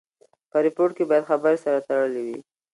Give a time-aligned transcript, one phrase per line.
[0.51, 2.37] په ریپورټ کښي باید خبري سره تړلې وي.